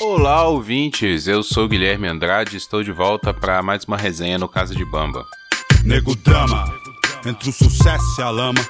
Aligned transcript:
Olá, 0.00 0.48
ouvintes! 0.48 1.26
Eu 1.26 1.42
sou 1.42 1.68
Guilherme 1.68 2.08
Andrade 2.08 2.54
e 2.54 2.56
estou 2.56 2.82
de 2.82 2.90
volta 2.90 3.34
para 3.34 3.62
mais 3.62 3.84
uma 3.84 3.98
resenha 3.98 4.38
no 4.38 4.48
Casa 4.48 4.74
de 4.74 4.82
Bamba. 4.82 5.26
Nego 5.84 6.16
drama, 6.16 6.64
entre 7.26 7.50
o 7.50 7.52
sucesso 7.52 8.18
e 8.18 8.22
a 8.22 8.30
lama. 8.30 8.60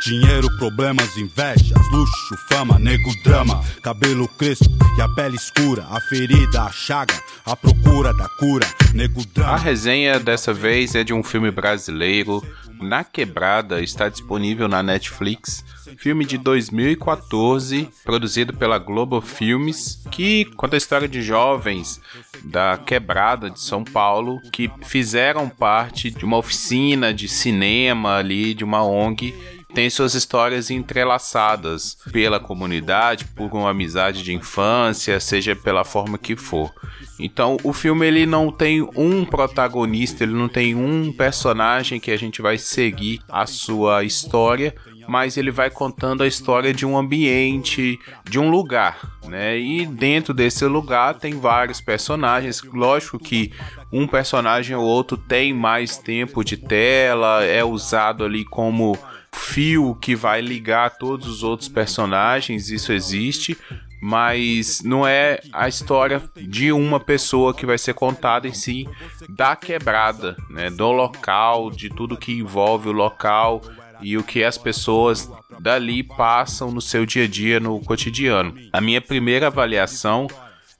Dinheiro, 0.00 0.48
problemas, 0.56 1.14
invejas, 1.18 1.78
luxo, 1.92 2.34
fama, 2.48 2.78
nego 2.78 3.10
drama, 3.22 3.62
cabelo 3.82 4.26
crespo 4.26 4.64
e 4.96 5.02
a 5.02 5.08
pele 5.10 5.36
escura, 5.36 5.84
a 5.90 6.00
ferida, 6.00 6.62
a 6.62 6.72
chaga, 6.72 7.14
a 7.44 7.54
procura 7.54 8.14
da 8.14 8.26
cura, 8.38 8.66
nego 8.94 9.22
drama. 9.26 9.52
A 9.52 9.56
resenha 9.58 10.18
dessa 10.18 10.54
vez 10.54 10.94
é 10.94 11.04
de 11.04 11.12
um 11.12 11.22
filme 11.22 11.50
brasileiro, 11.50 12.42
Na 12.80 13.04
Quebrada, 13.04 13.82
está 13.82 14.08
disponível 14.08 14.66
na 14.66 14.82
Netflix. 14.82 15.62
Filme 15.98 16.24
de 16.24 16.38
2014, 16.38 17.90
produzido 18.02 18.54
pela 18.54 18.78
Globo 18.78 19.20
Filmes, 19.20 20.02
que 20.10 20.46
conta 20.56 20.76
a 20.76 20.78
história 20.78 21.06
de 21.06 21.20
jovens 21.20 22.00
da 22.42 22.78
Quebrada 22.78 23.50
de 23.50 23.60
São 23.60 23.84
Paulo 23.84 24.40
que 24.50 24.70
fizeram 24.82 25.46
parte 25.46 26.10
de 26.10 26.24
uma 26.24 26.38
oficina 26.38 27.12
de 27.12 27.28
cinema 27.28 28.16
ali, 28.16 28.54
de 28.54 28.64
uma 28.64 28.82
ONG 28.82 29.34
tem 29.74 29.88
suas 29.88 30.14
histórias 30.14 30.70
entrelaçadas 30.70 31.96
pela 32.12 32.40
comunidade, 32.40 33.24
por 33.24 33.50
uma 33.52 33.70
amizade 33.70 34.22
de 34.22 34.34
infância, 34.34 35.18
seja 35.20 35.54
pela 35.56 35.84
forma 35.84 36.18
que 36.18 36.36
for. 36.36 36.72
Então, 37.18 37.56
o 37.62 37.72
filme 37.72 38.06
ele 38.06 38.26
não 38.26 38.50
tem 38.50 38.82
um 38.96 39.24
protagonista, 39.24 40.24
ele 40.24 40.32
não 40.32 40.48
tem 40.48 40.74
um 40.74 41.12
personagem 41.12 42.00
que 42.00 42.10
a 42.10 42.16
gente 42.16 42.40
vai 42.40 42.56
seguir 42.56 43.20
a 43.28 43.46
sua 43.46 44.04
história, 44.04 44.74
mas 45.06 45.36
ele 45.36 45.50
vai 45.50 45.70
contando 45.70 46.22
a 46.22 46.26
história 46.26 46.72
de 46.72 46.86
um 46.86 46.96
ambiente, 46.96 47.98
de 48.24 48.38
um 48.38 48.48
lugar, 48.50 49.18
né? 49.26 49.58
E 49.58 49.84
dentro 49.84 50.32
desse 50.32 50.64
lugar 50.64 51.14
tem 51.14 51.38
vários 51.38 51.80
personagens. 51.80 52.62
Lógico 52.62 53.18
que 53.18 53.52
um 53.92 54.06
personagem 54.06 54.76
ou 54.76 54.84
outro 54.84 55.16
tem 55.16 55.52
mais 55.52 55.96
tempo 55.96 56.44
de 56.44 56.56
tela, 56.56 57.44
é 57.44 57.64
usado 57.64 58.24
ali 58.24 58.44
como 58.44 58.96
fio 59.34 59.94
que 60.00 60.14
vai 60.14 60.40
ligar 60.40 60.98
todos 60.98 61.26
os 61.26 61.42
outros 61.42 61.68
personagens, 61.68 62.70
isso 62.70 62.92
existe, 62.92 63.56
mas 64.00 64.80
não 64.82 65.06
é 65.06 65.40
a 65.52 65.68
história 65.68 66.22
de 66.36 66.72
uma 66.72 66.98
pessoa 66.98 67.52
que 67.52 67.66
vai 67.66 67.76
ser 67.76 67.94
contada 67.94 68.48
em 68.48 68.54
si 68.54 68.88
da 69.28 69.54
quebrada, 69.54 70.36
né, 70.48 70.70
do 70.70 70.90
local, 70.90 71.70
de 71.70 71.90
tudo 71.90 72.16
que 72.16 72.32
envolve 72.32 72.88
o 72.88 72.92
local 72.92 73.60
e 74.00 74.16
o 74.16 74.24
que 74.24 74.42
as 74.42 74.56
pessoas 74.56 75.30
dali 75.58 76.02
passam 76.02 76.70
no 76.70 76.80
seu 76.80 77.04
dia 77.04 77.24
a 77.24 77.28
dia, 77.28 77.60
no 77.60 77.78
cotidiano. 77.80 78.54
A 78.72 78.80
minha 78.80 79.00
primeira 79.00 79.48
avaliação 79.48 80.26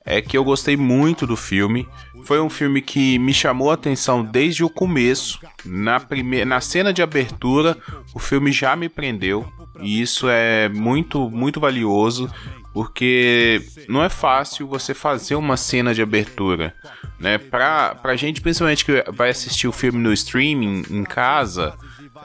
é 0.04 0.22
que 0.22 0.36
eu 0.36 0.42
gostei 0.42 0.76
muito 0.76 1.26
do 1.26 1.36
filme. 1.36 1.86
Foi 2.24 2.40
um 2.40 2.50
filme 2.50 2.80
que 2.80 3.18
me 3.18 3.32
chamou 3.32 3.70
a 3.70 3.74
atenção 3.74 4.24
desde 4.24 4.64
o 4.64 4.70
começo. 4.70 5.40
Na, 5.64 6.00
primeira, 6.00 6.44
na 6.44 6.60
cena 6.60 6.92
de 6.92 7.02
abertura, 7.02 7.76
o 8.14 8.18
filme 8.18 8.52
já 8.52 8.74
me 8.76 8.88
prendeu. 8.88 9.50
E 9.80 10.00
isso 10.00 10.28
é 10.28 10.68
muito, 10.68 11.30
muito 11.30 11.60
valioso. 11.60 12.30
Porque 12.72 13.60
não 13.88 14.02
é 14.02 14.08
fácil 14.08 14.66
você 14.68 14.94
fazer 14.94 15.34
uma 15.34 15.56
cena 15.56 15.92
de 15.92 16.02
abertura. 16.02 16.74
Né? 17.18 17.36
Pra, 17.36 17.96
pra 17.96 18.16
gente, 18.16 18.40
principalmente 18.40 18.84
que 18.84 19.04
vai 19.12 19.30
assistir 19.30 19.66
o 19.66 19.72
filme 19.72 19.98
no 19.98 20.12
streaming 20.12 20.84
em 20.88 21.02
casa, 21.02 21.74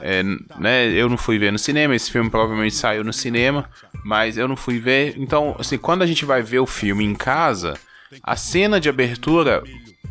é, 0.00 0.22
né, 0.58 0.86
eu 0.88 1.08
não 1.08 1.16
fui 1.16 1.38
ver 1.38 1.50
no 1.50 1.58
cinema, 1.58 1.94
esse 1.94 2.10
filme 2.10 2.30
provavelmente 2.30 2.74
saiu 2.74 3.02
no 3.02 3.12
cinema, 3.12 3.68
mas 4.04 4.38
eu 4.38 4.46
não 4.46 4.56
fui 4.56 4.78
ver. 4.78 5.14
Então, 5.16 5.56
assim, 5.58 5.78
quando 5.78 6.02
a 6.02 6.06
gente 6.06 6.24
vai 6.24 6.42
ver 6.42 6.60
o 6.60 6.66
filme 6.66 7.04
em 7.04 7.14
casa, 7.14 7.74
a 8.22 8.36
cena 8.36 8.80
de 8.80 8.88
abertura 8.88 9.62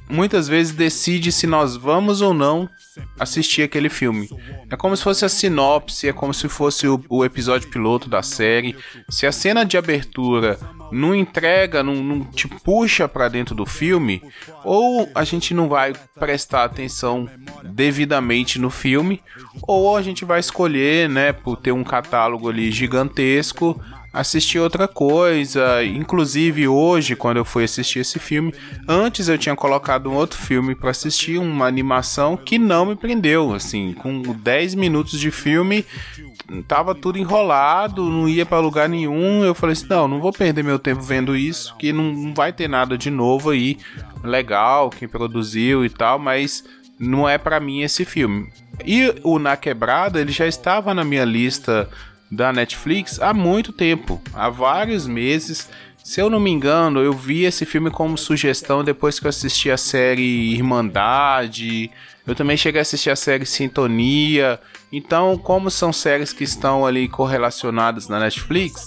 muitas 0.09 0.47
vezes 0.47 0.73
decide 0.73 1.31
se 1.31 1.47
nós 1.47 1.75
vamos 1.75 2.21
ou 2.21 2.33
não 2.33 2.69
assistir 3.19 3.63
aquele 3.63 3.89
filme. 3.89 4.29
É 4.69 4.75
como 4.75 4.95
se 4.95 5.03
fosse 5.03 5.25
a 5.25 5.29
sinopse, 5.29 6.07
é 6.07 6.13
como 6.13 6.33
se 6.33 6.47
fosse 6.47 6.87
o, 6.87 7.03
o 7.09 7.25
episódio 7.25 7.69
piloto 7.69 8.09
da 8.09 8.21
série. 8.21 8.75
Se 9.09 9.25
a 9.25 9.31
cena 9.31 9.65
de 9.65 9.77
abertura 9.77 10.59
não 10.91 11.15
entrega, 11.15 11.83
não, 11.83 11.95
não 11.95 12.23
te 12.23 12.47
puxa 12.47 13.07
para 13.07 13.27
dentro 13.27 13.55
do 13.55 13.65
filme, 13.65 14.21
ou 14.63 15.09
a 15.15 15.23
gente 15.23 15.53
não 15.53 15.67
vai 15.67 15.93
prestar 16.19 16.63
atenção 16.63 17.27
devidamente 17.63 18.59
no 18.59 18.69
filme, 18.69 19.21
ou 19.63 19.97
a 19.97 20.01
gente 20.01 20.23
vai 20.23 20.39
escolher, 20.39 21.09
né, 21.09 21.33
por 21.33 21.57
ter 21.57 21.71
um 21.71 21.83
catálogo 21.83 22.49
ali 22.49 22.71
gigantesco, 22.71 23.81
assistir 24.15 24.59
outra 24.59 24.87
coisa. 24.87 25.83
Inclusive 25.83 26.67
hoje, 26.67 27.15
quando 27.15 27.37
eu 27.37 27.45
fui 27.45 27.65
assistir 27.65 27.99
esse 27.99 28.17
filme, 28.17 28.53
antes 28.87 29.27
eu 29.27 29.37
tinha 29.37 29.55
colocado 29.55 30.09
um 30.09 30.15
outro 30.15 30.39
filme 30.39 30.73
para 30.73 30.91
assistir, 30.91 31.37
uma 31.37 31.67
animação 31.67 32.37
que 32.37 32.57
não 32.57 32.85
me 32.85 32.95
prendeu. 32.95 33.53
Assim, 33.53 33.93
com 33.93 34.21
10 34.21 34.75
minutos 34.75 35.19
de 35.19 35.29
filme, 35.29 35.85
tava 36.67 36.95
tudo 36.95 37.19
enrolado, 37.19 38.09
não 38.09 38.27
ia 38.27 38.45
para 38.45 38.59
lugar 38.59 38.87
nenhum. 38.87 39.43
Eu 39.43 39.53
falei 39.53 39.73
assim: 39.73 39.87
não, 39.89 40.07
não 40.07 40.21
vou 40.21 40.31
perder 40.31 40.63
meu 40.63 40.79
tempo 40.79 41.01
vendo 41.01 41.35
isso, 41.35 41.75
que 41.77 41.91
não, 41.91 42.33
vai 42.33 42.53
ter 42.53 42.69
nada 42.69 42.97
de 42.97 43.11
novo 43.11 43.49
aí. 43.49 43.77
Legal, 44.23 44.89
quem 44.89 45.07
produziu 45.07 45.85
e 45.85 45.89
tal, 45.89 46.17
mas 46.17 46.63
não 46.97 47.27
é 47.27 47.37
para 47.37 47.59
mim 47.59 47.81
esse 47.81 48.05
filme. 48.05 48.49
E 48.85 49.13
o 49.23 49.37
Na 49.39 49.57
Quebrada, 49.57 50.19
ele 50.19 50.31
já 50.31 50.47
estava 50.47 50.93
na 50.93 51.03
minha 51.03 51.25
lista 51.25 51.89
da 52.29 52.51
Netflix 52.51 53.21
há 53.21 53.33
muito 53.33 53.71
tempo, 53.71 54.21
há 54.33 54.49
vários 54.49 55.07
meses. 55.07 55.69
Se 56.03 56.21
eu 56.21 56.29
não 56.29 56.39
me 56.39 56.51
engano, 56.51 56.99
eu 56.99 57.13
vi 57.13 57.45
esse 57.45 57.65
filme 57.65 57.89
como 57.89 58.17
sugestão 58.17 58.83
depois 58.83 59.19
que 59.19 59.25
eu 59.25 59.29
assisti 59.29 59.71
a 59.71 59.77
série 59.77 60.53
Irmandade. 60.53 61.89
Eu 62.27 62.35
também 62.35 62.55
cheguei 62.55 62.79
a 62.79 62.83
assistir 62.83 63.09
a 63.09 63.15
série 63.15 63.45
Sintonia. 63.45 64.59
Então, 64.91 65.35
como 65.37 65.71
são 65.71 65.91
séries 65.91 66.31
que 66.31 66.43
estão 66.43 66.85
ali 66.85 67.07
correlacionadas 67.07 68.07
na 68.07 68.19
Netflix, 68.19 68.85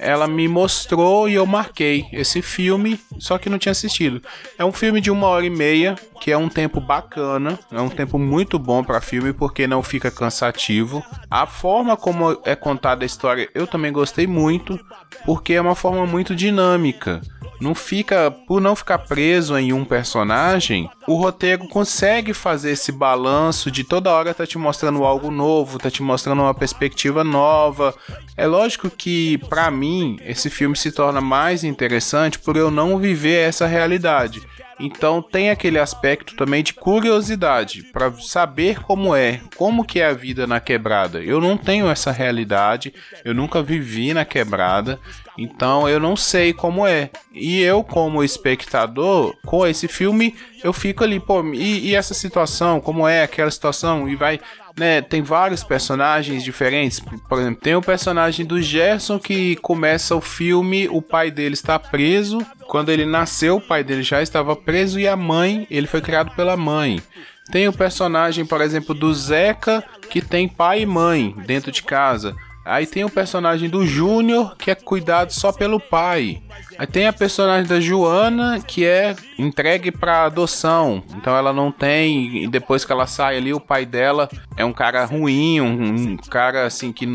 ela 0.00 0.26
me 0.26 0.48
mostrou 0.48 1.28
e 1.28 1.34
eu 1.34 1.46
marquei 1.46 2.06
esse 2.12 2.40
filme, 2.40 2.98
só 3.18 3.38
que 3.38 3.50
não 3.50 3.58
tinha 3.58 3.72
assistido. 3.72 4.22
É 4.58 4.64
um 4.64 4.72
filme 4.72 5.00
de 5.00 5.10
uma 5.10 5.26
hora 5.26 5.44
e 5.44 5.50
meia, 5.50 5.94
que 6.20 6.32
é 6.32 6.36
um 6.36 6.48
tempo 6.48 6.80
bacana, 6.80 7.58
é 7.70 7.80
um 7.80 7.88
tempo 7.88 8.18
muito 8.18 8.58
bom 8.58 8.82
para 8.82 9.00
filme 9.00 9.32
porque 9.32 9.66
não 9.66 9.82
fica 9.82 10.10
cansativo. 10.10 11.04
A 11.30 11.46
forma 11.46 11.96
como 11.96 12.40
é 12.44 12.56
contada 12.56 13.04
a 13.04 13.06
história 13.06 13.48
eu 13.54 13.66
também 13.66 13.92
gostei 13.92 14.26
muito, 14.26 14.80
porque 15.26 15.52
é 15.54 15.60
uma 15.60 15.74
forma 15.74 16.06
muito 16.06 16.34
dinâmica 16.34 17.20
não 17.60 17.74
fica 17.74 18.30
por 18.30 18.60
não 18.60 18.74
ficar 18.74 18.98
preso 18.98 19.56
em 19.56 19.72
um 19.72 19.84
personagem, 19.84 20.88
o 21.06 21.14
roteiro 21.14 21.66
consegue 21.68 22.32
fazer 22.32 22.72
esse 22.72 22.92
balanço 22.92 23.70
de 23.70 23.84
toda 23.84 24.10
hora 24.10 24.34
tá 24.34 24.46
te 24.46 24.58
mostrando 24.58 25.04
algo 25.04 25.30
novo, 25.30 25.78
tá 25.78 25.90
te 25.90 26.02
mostrando 26.02 26.42
uma 26.42 26.54
perspectiva 26.54 27.24
nova. 27.24 27.94
É 28.36 28.46
lógico 28.46 28.88
que 28.88 29.38
para 29.48 29.70
mim 29.70 30.18
esse 30.24 30.48
filme 30.48 30.76
se 30.76 30.92
torna 30.92 31.20
mais 31.20 31.64
interessante 31.64 32.38
por 32.38 32.56
eu 32.56 32.70
não 32.70 32.98
viver 32.98 33.48
essa 33.48 33.66
realidade. 33.66 34.42
Então 34.80 35.20
tem 35.20 35.50
aquele 35.50 35.78
aspecto 35.78 36.34
também 36.34 36.62
de 36.62 36.72
curiosidade 36.72 37.84
para 37.92 38.12
saber 38.12 38.80
como 38.82 39.14
é, 39.14 39.40
como 39.56 39.84
que 39.84 40.00
é 40.00 40.06
a 40.06 40.14
vida 40.14 40.46
na 40.46 40.58
quebrada. 40.58 41.22
Eu 41.22 41.40
não 41.40 41.56
tenho 41.56 41.88
essa 41.88 42.10
realidade, 42.10 42.94
eu 43.24 43.34
nunca 43.34 43.62
vivi 43.62 44.14
na 44.14 44.24
quebrada, 44.24 44.98
então 45.36 45.88
eu 45.88 46.00
não 46.00 46.16
sei 46.16 46.52
como 46.52 46.86
é. 46.86 47.10
E 47.32 47.60
eu 47.60 47.84
como 47.84 48.24
espectador, 48.24 49.36
com 49.44 49.66
esse 49.66 49.86
filme, 49.86 50.34
eu 50.64 50.72
fico 50.72 51.04
ali, 51.04 51.20
pô, 51.20 51.44
e, 51.52 51.88
e 51.88 51.94
essa 51.94 52.14
situação, 52.14 52.80
como 52.80 53.06
é 53.06 53.22
aquela 53.22 53.50
situação 53.50 54.08
e 54.08 54.16
vai 54.16 54.40
né, 54.76 55.02
tem 55.02 55.22
vários 55.22 55.62
personagens 55.64 56.42
diferentes. 56.42 57.00
Por 57.00 57.38
exemplo, 57.38 57.60
tem 57.60 57.74
o 57.74 57.82
personagem 57.82 58.46
do 58.46 58.60
Gerson 58.60 59.18
que 59.18 59.56
começa 59.56 60.14
o 60.14 60.20
filme, 60.20 60.88
o 60.88 61.02
pai 61.02 61.30
dele 61.30 61.54
está 61.54 61.78
preso. 61.78 62.38
Quando 62.70 62.90
ele 62.90 63.04
nasceu, 63.04 63.56
o 63.56 63.60
pai 63.60 63.82
dele 63.82 64.04
já 64.04 64.22
estava 64.22 64.54
preso 64.54 65.00
e 65.00 65.08
a 65.08 65.16
mãe, 65.16 65.66
ele 65.68 65.88
foi 65.88 66.00
criado 66.00 66.30
pela 66.36 66.56
mãe. 66.56 67.02
Tem 67.50 67.66
o 67.66 67.72
personagem, 67.72 68.46
por 68.46 68.60
exemplo, 68.60 68.94
do 68.94 69.12
Zeca, 69.12 69.82
que 70.08 70.22
tem 70.22 70.46
pai 70.46 70.82
e 70.82 70.86
mãe 70.86 71.34
dentro 71.44 71.72
de 71.72 71.82
casa. 71.82 72.32
Aí 72.64 72.86
tem 72.86 73.02
o 73.04 73.10
personagem 73.10 73.68
do 73.68 73.84
Júnior, 73.84 74.54
que 74.56 74.70
é 74.70 74.76
cuidado 74.76 75.32
só 75.32 75.50
pelo 75.50 75.80
pai. 75.80 76.40
Aí 76.78 76.86
tem 76.86 77.08
a 77.08 77.12
personagem 77.12 77.68
da 77.68 77.80
Joana, 77.80 78.60
que 78.64 78.84
é 78.86 79.16
entregue 79.36 79.90
para 79.90 80.26
adoção. 80.26 81.02
Então 81.16 81.36
ela 81.36 81.52
não 81.52 81.72
tem. 81.72 82.44
E 82.44 82.46
depois 82.46 82.84
que 82.84 82.92
ela 82.92 83.08
sai 83.08 83.38
ali, 83.38 83.52
o 83.52 83.58
pai 83.58 83.84
dela 83.84 84.28
é 84.56 84.64
um 84.64 84.72
cara 84.72 85.04
ruim, 85.04 85.60
um, 85.60 86.12
um 86.12 86.16
cara 86.18 86.66
assim 86.66 86.92
que, 86.92 87.06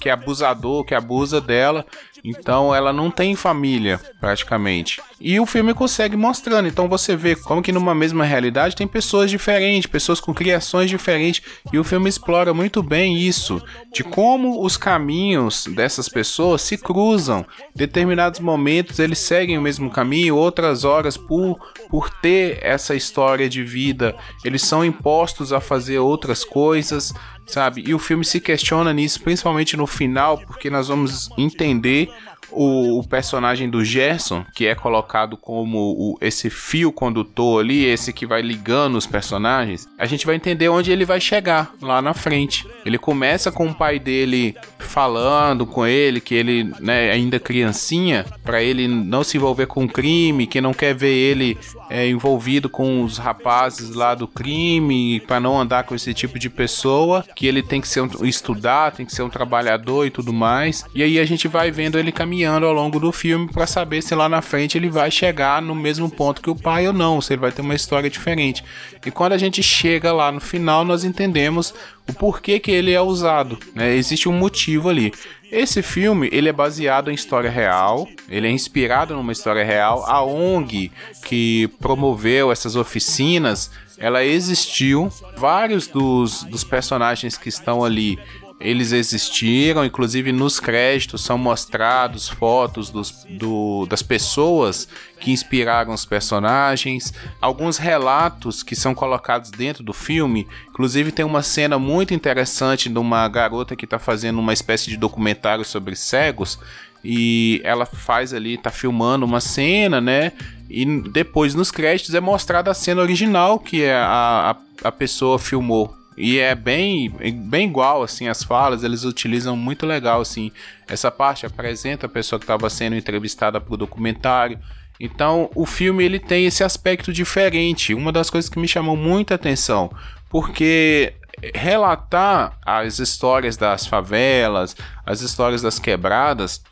que 0.00 0.08
é 0.08 0.12
abusador, 0.12 0.84
que 0.84 0.94
abusa 0.94 1.40
dela. 1.40 1.84
Então 2.24 2.74
ela 2.74 2.92
não 2.92 3.10
tem 3.10 3.34
família, 3.34 4.00
praticamente. 4.20 5.00
E 5.20 5.38
o 5.38 5.46
filme 5.46 5.74
consegue 5.74 6.16
mostrando. 6.16 6.68
Então 6.68 6.88
você 6.88 7.16
vê 7.16 7.34
como 7.36 7.62
que 7.62 7.72
numa 7.72 7.94
mesma 7.94 8.24
realidade 8.24 8.76
tem 8.76 8.86
pessoas 8.86 9.30
diferentes, 9.30 9.90
pessoas 9.90 10.20
com 10.20 10.34
criações 10.34 10.90
diferentes. 10.90 11.42
E 11.72 11.78
o 11.78 11.84
filme 11.84 12.08
explora 12.08 12.54
muito 12.54 12.82
bem 12.82 13.18
isso. 13.18 13.62
De 13.92 14.04
como 14.04 14.64
os 14.64 14.76
caminhos 14.76 15.66
dessas 15.66 16.08
pessoas 16.08 16.62
se 16.62 16.76
cruzam. 16.76 17.44
Determinados 17.74 18.40
momentos 18.40 18.98
eles 18.98 19.18
seguem 19.18 19.58
o 19.58 19.62
mesmo 19.62 19.90
caminho, 19.90 20.36
outras 20.36 20.84
horas 20.84 21.16
por 21.16 21.58
por 21.88 22.10
ter 22.10 22.58
essa 22.62 22.94
história 22.94 23.48
de 23.48 23.62
vida, 23.62 24.14
eles 24.44 24.62
são 24.62 24.84
impostos 24.84 25.52
a 25.52 25.60
fazer 25.60 25.98
outras 25.98 26.44
coisas, 26.44 27.12
sabe? 27.48 27.82
E 27.86 27.94
o 27.94 27.98
filme 27.98 28.24
se 28.24 28.40
questiona 28.40 28.92
nisso, 28.92 29.20
principalmente 29.20 29.76
no 29.76 29.86
final, 29.86 30.38
porque 30.38 30.70
nós 30.70 30.88
vamos 30.88 31.30
entender 31.36 32.10
o, 32.50 32.98
o, 32.98 33.06
personagem 33.06 33.68
do 33.68 33.84
Gerson, 33.84 34.44
que 34.54 34.66
é 34.66 34.74
colocado 34.74 35.36
como 35.36 35.78
o, 35.78 36.18
esse 36.20 36.48
fio 36.48 36.92
condutor 36.92 37.60
ali, 37.60 37.84
esse 37.84 38.12
que 38.12 38.26
vai 38.26 38.42
ligando 38.42 38.96
os 38.96 39.06
personagens, 39.06 39.86
a 39.98 40.06
gente 40.06 40.26
vai 40.26 40.34
entender 40.34 40.68
onde 40.68 40.90
ele 40.90 41.04
vai 41.04 41.20
chegar 41.20 41.72
lá 41.80 42.00
na 42.00 42.14
frente. 42.14 42.66
Ele 42.84 42.98
começa 42.98 43.52
com 43.52 43.66
o 43.66 43.74
pai 43.74 43.98
dele 43.98 44.54
falando 44.78 45.66
com 45.66 45.86
ele 45.86 46.20
que 46.20 46.34
ele, 46.34 46.72
né, 46.80 47.10
ainda 47.10 47.38
criancinha, 47.38 48.24
para 48.42 48.62
ele 48.62 48.86
não 48.86 49.24
se 49.24 49.36
envolver 49.36 49.66
com 49.66 49.88
crime, 49.88 50.46
que 50.46 50.60
não 50.60 50.72
quer 50.72 50.94
ver 50.94 51.12
ele 51.12 51.58
é, 51.90 52.08
envolvido 52.08 52.68
com 52.68 53.02
os 53.02 53.18
rapazes 53.18 53.90
lá 53.90 54.14
do 54.14 54.26
crime, 54.26 55.20
para 55.20 55.40
não 55.40 55.60
andar 55.60 55.84
com 55.84 55.94
esse 55.94 56.14
tipo 56.14 56.38
de 56.38 56.48
pessoa, 56.48 57.24
que 57.34 57.46
ele 57.46 57.62
tem 57.62 57.80
que 57.80 57.88
ser 57.88 58.02
um, 58.02 58.08
estudar, 58.24 58.92
tem 58.92 59.04
que 59.04 59.14
ser 59.14 59.22
um 59.22 59.28
trabalhador 59.28 60.06
e 60.06 60.10
tudo 60.10 60.32
mais. 60.32 60.84
E 60.94 61.02
aí 61.02 61.18
a 61.18 61.24
gente 61.24 61.48
vai 61.48 61.70
vendo 61.70 61.98
ele 61.98 62.12
caminhando 62.12 62.66
ao 62.66 62.72
longo 62.72 63.00
do 63.00 63.12
filme 63.12 63.48
para 63.52 63.66
saber 63.66 64.02
se 64.02 64.14
lá 64.14 64.28
na 64.28 64.42
frente 64.42 64.78
ele 64.78 64.88
vai 64.88 65.10
chegar 65.10 65.60
no 65.60 65.74
mesmo 65.74 66.10
ponto 66.10 66.40
que 66.40 66.50
o 66.50 66.56
pai 66.56 66.86
ou 66.86 66.92
não, 66.92 67.20
se 67.20 67.32
ele 67.32 67.40
vai 67.40 67.52
ter 67.52 67.62
uma 67.62 67.74
história 67.74 68.08
diferente. 68.08 68.64
E 69.04 69.10
quando 69.10 69.32
a 69.32 69.38
gente 69.38 69.62
chega 69.62 70.12
lá 70.12 70.30
no 70.30 70.40
final, 70.40 70.84
nós 70.84 71.04
entendemos 71.04 71.74
o 72.08 72.12
porquê 72.12 72.58
que 72.58 72.70
ele 72.70 72.92
é 72.92 73.00
usado. 73.00 73.58
Né? 73.74 73.94
Existe 73.94 74.28
um 74.28 74.32
motivo 74.32 74.88
ali. 74.88 75.12
Esse 75.50 75.82
filme 75.82 76.28
ele 76.30 76.48
é 76.48 76.52
baseado 76.52 77.10
em 77.10 77.14
história 77.14 77.50
real, 77.50 78.06
ele 78.28 78.46
é 78.46 78.50
inspirado 78.50 79.14
numa 79.14 79.32
história 79.32 79.64
real. 79.64 80.04
A 80.06 80.22
ONG 80.22 80.92
que 81.24 81.68
promoveu 81.80 82.52
essas 82.52 82.76
oficinas, 82.76 83.70
ela 83.96 84.24
existiu. 84.24 85.10
Vários 85.36 85.86
dos, 85.86 86.42
dos 86.44 86.64
personagens 86.64 87.38
que 87.38 87.48
estão 87.48 87.82
ali 87.82 88.18
eles 88.60 88.90
existiram, 88.90 89.84
inclusive 89.84 90.32
nos 90.32 90.58
créditos 90.58 91.22
são 91.22 91.38
mostrados 91.38 92.28
fotos 92.28 92.90
dos, 92.90 93.24
do, 93.30 93.86
das 93.86 94.02
pessoas 94.02 94.88
que 95.20 95.30
inspiraram 95.30 95.92
os 95.92 96.04
personagens, 96.04 97.12
alguns 97.40 97.78
relatos 97.78 98.64
que 98.64 98.74
são 98.74 98.94
colocados 98.94 99.50
dentro 99.50 99.84
do 99.84 99.92
filme. 99.92 100.46
Inclusive 100.68 101.12
tem 101.12 101.24
uma 101.24 101.42
cena 101.42 101.78
muito 101.78 102.12
interessante 102.12 102.88
de 102.88 102.98
uma 102.98 103.28
garota 103.28 103.76
que 103.76 103.84
está 103.84 103.98
fazendo 103.98 104.40
uma 104.40 104.52
espécie 104.52 104.90
de 104.90 104.96
documentário 104.96 105.64
sobre 105.64 105.94
cegos 105.94 106.58
e 107.04 107.60
ela 107.62 107.86
faz 107.86 108.34
ali, 108.34 108.58
tá 108.58 108.70
filmando 108.70 109.24
uma 109.24 109.40
cena, 109.40 110.00
né? 110.00 110.32
E 110.68 110.84
depois 110.84 111.54
nos 111.54 111.70
créditos 111.70 112.14
é 112.14 112.20
mostrada 112.20 112.72
a 112.72 112.74
cena 112.74 113.00
original 113.00 113.60
que 113.60 113.86
a, 113.86 114.56
a, 114.82 114.88
a 114.88 114.92
pessoa 114.92 115.38
filmou. 115.38 115.96
E 116.20 116.40
é 116.40 116.52
bem, 116.52 117.10
bem 117.32 117.68
igual, 117.68 118.02
assim, 118.02 118.26
as 118.26 118.42
falas, 118.42 118.82
eles 118.82 119.04
utilizam 119.04 119.56
muito 119.56 119.86
legal, 119.86 120.20
assim, 120.20 120.50
essa 120.88 121.12
parte 121.12 121.46
apresenta 121.46 122.06
a 122.06 122.08
pessoa 122.08 122.40
que 122.40 122.44
estava 122.44 122.68
sendo 122.68 122.96
entrevistada 122.96 123.60
para 123.60 123.72
o 123.72 123.76
documentário. 123.76 124.58
Então, 124.98 125.48
o 125.54 125.64
filme 125.64 126.04
ele 126.04 126.18
tem 126.18 126.44
esse 126.44 126.64
aspecto 126.64 127.12
diferente. 127.12 127.94
Uma 127.94 128.10
das 128.10 128.30
coisas 128.30 128.50
que 128.50 128.58
me 128.58 128.66
chamou 128.66 128.96
muita 128.96 129.36
atenção, 129.36 129.92
porque 130.28 131.14
relatar 131.54 132.58
as 132.66 132.98
histórias 132.98 133.56
das 133.56 133.86
favelas, 133.86 134.74
as 135.06 135.20
histórias 135.20 135.62
das 135.62 135.78
quebradas, 135.78 136.64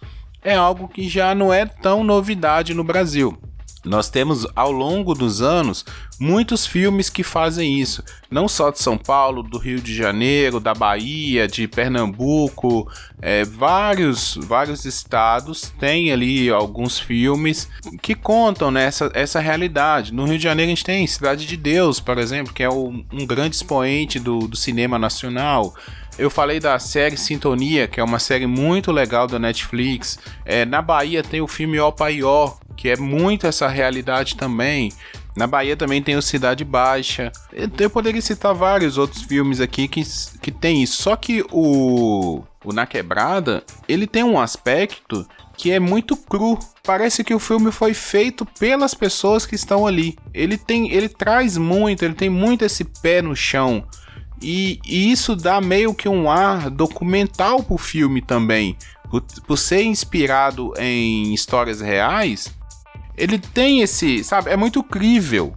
é 0.43 0.57
algo 0.57 0.89
que 0.89 1.09
já 1.09 1.37
não 1.37 1.53
é 1.53 1.65
tão 1.67 2.03
novidade 2.03 2.75
no 2.75 2.83
Brasil. 2.83 3.39
Nós 3.87 4.11
temos 4.11 4.47
ao 4.57 4.73
longo 4.73 5.15
dos 5.15 5.41
anos 5.41 5.85
muitos 6.19 6.67
filmes 6.67 7.09
que 7.09 7.23
fazem 7.23 7.81
isso, 7.81 8.03
não 8.31 8.49
só 8.49 8.71
de 8.71 8.81
São 8.81 8.99
Paulo, 8.99 9.43
do 9.43 9.59
Rio 9.59 9.81
de 9.81 9.95
Janeiro, 9.95 10.59
da 10.59 10.75
Bahia, 10.75 11.47
de 11.47 11.69
Pernambuco, 11.69 12.91
é, 13.23 13.45
vários 13.45 14.37
vários 14.43 14.85
estados 14.85 15.73
têm 15.79 16.13
ali 16.13 16.51
alguns 16.51 16.99
filmes 16.99 17.69
que 18.03 18.15
contam 18.15 18.71
nessa 18.71 19.11
essa 19.15 19.39
realidade. 19.39 20.13
No 20.13 20.25
Rio 20.25 20.39
de 20.39 20.45
Janeiro 20.45 20.71
a 20.71 20.75
gente 20.75 20.85
tem 20.85 21.07
Cidade 21.07 21.47
de 21.47 21.57
Deus, 21.57 22.01
por 22.01 22.19
exemplo, 22.19 22.53
que 22.53 22.63
é 22.63 22.69
o, 22.69 22.89
um 23.13 23.27
grande 23.27 23.55
expoente 23.55 24.19
do, 24.19 24.49
do 24.49 24.57
cinema 24.57 24.99
nacional. 24.99 25.75
Eu 26.19 26.31
falei 26.31 26.59
da 26.59 26.79
série 26.79 27.17
Sintonia, 27.17 27.87
que 27.87 28.01
é 28.01 28.05
uma 28.05 28.19
série 28.19 28.47
muito 28.47 28.91
legal 28.91 29.27
da 29.27 29.39
Netflix. 29.39 30.19
É, 30.47 30.65
na 30.65 30.81
Bahia 30.81 31.23
tem 31.23 31.43
o 31.43 31.47
filme 31.47 31.79
Opaió, 31.79 32.55
que 32.77 32.89
é 32.89 32.97
muito 32.97 33.47
essa 33.47 33.67
realidade 33.69 34.37
também. 34.37 34.93
Na 35.37 35.47
Bahia 35.47 35.77
também 35.77 36.03
tem 36.03 36.17
o 36.17 36.23
Cidade 36.23 36.65
Baixa. 36.65 37.31
Eu 37.79 37.91
poderia 37.91 38.23
citar 38.23 38.55
vários 38.55 38.97
outros 38.97 39.23
filmes 39.23 39.61
aqui 39.61 39.87
que, 39.87 40.03
que 40.41 40.51
tem 40.51 40.83
isso. 40.83 41.03
Só 41.03 41.15
que 41.15 41.45
o, 41.51 42.43
o 42.65 42.73
Na 42.73 42.87
Quebrada, 42.87 43.63
ele 43.87 44.07
tem 44.07 44.25
um 44.25 44.41
aspecto 44.41 45.27
que 45.57 45.71
é 45.71 45.79
muito 45.79 46.17
cru. 46.17 46.59
Parece 46.83 47.23
que 47.23 47.35
o 47.35 47.39
filme 47.39 47.71
foi 47.71 47.93
feito 47.93 48.47
pelas 48.59 48.95
pessoas 48.95 49.45
que 49.45 49.55
estão 49.55 49.87
ali. 49.87 50.17
Ele 50.33 50.57
tem, 50.57 50.91
ele 50.91 51.09
traz 51.09 51.57
muito, 51.59 52.05
ele 52.05 52.15
tem 52.15 52.31
muito 52.31 52.65
esse 52.65 52.85
pé 52.85 53.21
no 53.21 53.37
chão. 53.37 53.87
E, 54.41 54.81
e 54.87 55.11
isso 55.11 55.35
dá 55.35 55.61
meio 55.61 55.95
que 55.95 56.09
um 56.09 56.31
ar 56.31 56.71
documental 56.71 57.63
pro 57.63 57.79
filme 57.79 58.23
também. 58.23 58.77
Por, 59.11 59.23
por 59.47 59.57
ser 59.57 59.83
inspirado 59.83 60.73
em 60.79 61.33
histórias 61.33 61.81
reais, 61.81 62.55
ele 63.17 63.39
tem 63.39 63.81
esse, 63.81 64.23
sabe, 64.23 64.51
é 64.51 64.57
muito 64.57 64.83
crível. 64.83 65.55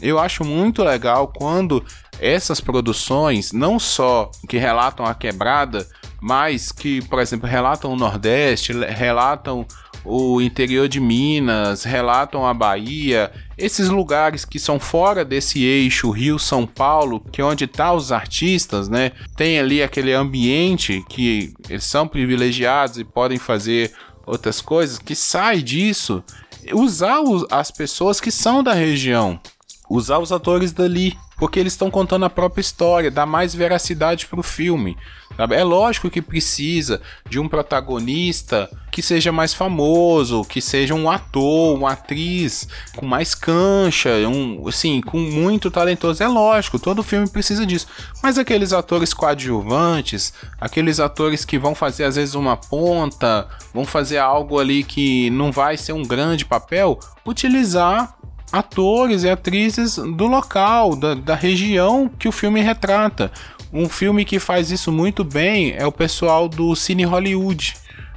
Eu 0.00 0.18
acho 0.18 0.44
muito 0.44 0.82
legal 0.82 1.32
quando 1.34 1.84
essas 2.20 2.60
produções, 2.60 3.52
não 3.52 3.78
só 3.78 4.30
que 4.48 4.58
relatam 4.58 5.06
a 5.06 5.14
quebrada, 5.14 5.86
mas 6.20 6.72
que, 6.72 7.00
por 7.02 7.20
exemplo, 7.20 7.48
relatam 7.48 7.92
o 7.92 7.96
Nordeste, 7.96 8.72
relatam 8.72 9.66
o 10.04 10.40
interior 10.40 10.88
de 10.88 11.00
Minas, 11.00 11.84
relatam 11.84 12.46
a 12.46 12.54
Bahia, 12.54 13.30
esses 13.56 13.88
lugares 13.88 14.44
que 14.44 14.58
são 14.58 14.78
fora 14.78 15.24
desse 15.24 15.62
eixo 15.62 16.10
Rio-São 16.10 16.66
Paulo, 16.66 17.20
que 17.32 17.40
é 17.40 17.44
onde 17.44 17.66
tá 17.66 17.92
os 17.92 18.10
artistas, 18.10 18.88
né? 18.88 19.12
Tem 19.36 19.58
ali 19.58 19.82
aquele 19.82 20.12
ambiente 20.12 21.04
que 21.08 21.52
eles 21.68 21.84
são 21.84 22.06
privilegiados 22.08 22.98
e 22.98 23.04
podem 23.04 23.38
fazer 23.38 23.92
outras 24.26 24.60
coisas, 24.60 24.98
que 24.98 25.14
sai 25.14 25.62
disso 25.62 26.22
usar 26.72 27.18
as 27.50 27.70
pessoas 27.70 28.20
que 28.20 28.30
são 28.30 28.62
da 28.62 28.72
região, 28.72 29.38
usar 29.88 30.18
os 30.18 30.32
atores 30.32 30.72
dali, 30.72 31.16
porque 31.38 31.60
eles 31.60 31.72
estão 31.72 31.90
contando 31.90 32.24
a 32.24 32.30
própria 32.30 32.60
história, 32.60 33.10
dá 33.10 33.24
mais 33.24 33.54
veracidade 33.54 34.26
pro 34.26 34.42
filme. 34.42 34.96
Sabe? 35.36 35.54
É 35.54 35.62
lógico 35.62 36.10
que 36.10 36.20
precisa 36.20 37.00
de 37.30 37.38
um 37.38 37.48
protagonista 37.48 38.68
que 38.90 39.00
seja 39.00 39.30
mais 39.30 39.54
famoso, 39.54 40.42
que 40.42 40.60
seja 40.60 40.94
um 40.94 41.08
ator, 41.08 41.76
uma 41.76 41.92
atriz 41.92 42.66
com 42.96 43.06
mais 43.06 43.36
cancha, 43.36 44.10
um, 44.26 44.66
assim, 44.66 45.00
com 45.00 45.18
muito 45.18 45.70
talentoso. 45.70 46.20
É 46.24 46.26
lógico, 46.26 46.80
todo 46.80 47.04
filme 47.04 47.28
precisa 47.28 47.64
disso. 47.64 47.86
Mas 48.20 48.36
aqueles 48.36 48.72
atores 48.72 49.14
coadjuvantes, 49.14 50.32
aqueles 50.60 50.98
atores 50.98 51.44
que 51.44 51.56
vão 51.56 51.72
fazer 51.72 52.02
às 52.02 52.16
vezes 52.16 52.34
uma 52.34 52.56
ponta, 52.56 53.46
vão 53.72 53.84
fazer 53.84 54.18
algo 54.18 54.58
ali 54.58 54.82
que 54.82 55.30
não 55.30 55.52
vai 55.52 55.76
ser 55.76 55.92
um 55.92 56.02
grande 56.02 56.44
papel, 56.44 56.98
utilizar 57.24 58.17
atores 58.52 59.22
e 59.22 59.30
atrizes 59.30 59.96
do 59.96 60.26
local, 60.26 60.96
da, 60.96 61.14
da 61.14 61.34
região 61.34 62.10
que 62.18 62.28
o 62.28 62.32
filme 62.32 62.60
retrata. 62.60 63.30
Um 63.72 63.88
filme 63.88 64.24
que 64.24 64.38
faz 64.38 64.70
isso 64.70 64.90
muito 64.90 65.22
bem 65.22 65.74
é 65.76 65.86
o 65.86 65.92
pessoal 65.92 66.48
do 66.48 66.74
Cine 66.74 67.04
Hollywood. 67.04 67.76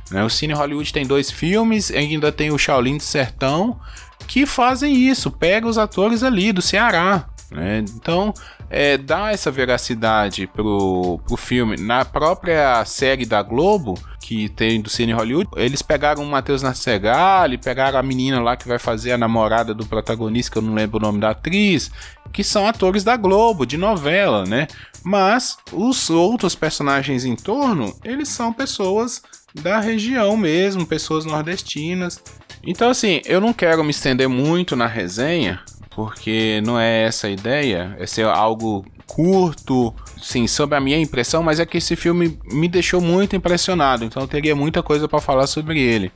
Né? 0.09 0.23
O 0.23 0.29
Cine 0.29 0.53
Hollywood 0.53 0.93
tem 0.93 1.05
dois 1.05 1.29
filmes, 1.29 1.91
ainda 1.91 2.31
tem 2.31 2.51
o 2.51 2.57
Shaolin 2.57 2.97
do 2.97 3.03
Sertão, 3.03 3.79
que 4.27 4.45
fazem 4.45 4.95
isso, 4.95 5.29
pega 5.29 5.67
os 5.67 5.77
atores 5.77 6.23
ali 6.23 6.51
do 6.51 6.61
Ceará. 6.61 7.27
Né? 7.51 7.84
Então, 7.96 8.34
é, 8.70 8.98
dá 8.98 9.31
essa 9.31 9.51
veracidade 9.51 10.48
pro, 10.48 11.20
pro 11.27 11.36
filme. 11.36 11.75
Na 11.75 12.05
própria 12.05 12.84
série 12.86 13.25
da 13.25 13.43
Globo, 13.43 14.00
que 14.22 14.48
tem 14.48 14.79
do 14.79 14.89
Cine 14.89 15.12
Hollywood, 15.12 15.50
eles 15.58 15.81
pegaram 15.81 16.24
o 16.24 16.25
Matheus 16.25 16.62
Nascegali, 16.62 17.58
pegaram 17.58 18.00
a 18.00 18.03
menina 18.03 18.41
lá 18.41 18.55
que 18.55 18.67
vai 18.67 18.79
fazer 18.79 19.12
a 19.12 19.17
namorada 19.17 19.74
do 19.74 19.86
protagonista, 19.86 20.53
que 20.53 20.58
eu 20.58 20.62
não 20.62 20.74
lembro 20.74 20.98
o 20.98 21.01
nome 21.01 21.20
da 21.20 21.31
atriz, 21.31 21.91
que 22.31 22.43
são 22.43 22.65
atores 22.65 23.03
da 23.03 23.17
Globo, 23.17 23.65
de 23.65 23.77
novela, 23.77 24.46
né? 24.46 24.67
Mas 25.03 25.58
os 25.74 26.10
outros 26.10 26.55
personagens 26.55 27.25
em 27.25 27.36
torno, 27.36 27.93
eles 28.05 28.29
são 28.29 28.53
pessoas 28.53 29.22
da 29.53 29.79
região 29.79 30.38
mesmo, 30.38 30.86
pessoas 30.86 31.25
nordestinas. 31.25 32.22
Então, 32.63 32.89
assim, 32.89 33.21
eu 33.25 33.41
não 33.41 33.53
quero 33.53 33.83
me 33.83 33.89
estender 33.89 34.29
muito 34.29 34.75
na 34.75 34.85
resenha, 34.85 35.59
porque 35.95 36.61
não 36.65 36.79
é 36.79 37.03
essa 37.03 37.27
a 37.27 37.29
ideia, 37.29 37.95
é 37.99 38.05
ser 38.05 38.25
algo 38.25 38.85
curto, 39.07 39.93
sim, 40.21 40.47
sobre 40.47 40.77
a 40.77 40.79
minha 40.79 40.97
impressão, 40.97 41.43
mas 41.43 41.59
é 41.59 41.65
que 41.65 41.77
esse 41.77 41.95
filme 41.95 42.39
me 42.45 42.67
deixou 42.67 43.01
muito 43.01 43.35
impressionado, 43.35 44.05
então 44.05 44.21
eu 44.23 44.27
teria 44.27 44.55
muita 44.55 44.81
coisa 44.81 45.07
para 45.07 45.19
falar 45.19 45.47
sobre 45.47 45.81
ele. 45.81 46.11